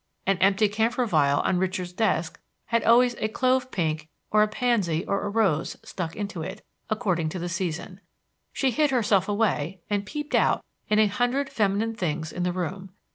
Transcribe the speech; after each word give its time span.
An 0.25 0.39
empty 0.39 0.67
camphor 0.67 1.05
vial 1.05 1.41
on 1.41 1.59
Richard's 1.59 1.93
desk 1.93 2.39
had 2.65 2.83
always 2.83 3.13
a 3.19 3.27
clove 3.27 3.69
pink, 3.69 4.09
or 4.31 4.41
a 4.41 4.47
pansy, 4.47 5.05
or 5.05 5.21
a 5.23 5.29
rose, 5.29 5.77
stuck 5.83 6.15
into 6.15 6.41
it, 6.41 6.65
according 6.89 7.29
to 7.29 7.37
the 7.37 7.47
season. 7.47 7.99
She 8.51 8.71
hid 8.71 8.89
herself 8.89 9.29
away 9.29 9.81
and 9.91 10.03
peeped 10.03 10.33
out 10.33 10.65
in 10.89 10.97
a 10.97 11.05
hundred 11.05 11.51
feminine 11.51 11.93
things 11.93 12.31
in 12.31 12.41
the 12.41 12.51
room. 12.51 12.89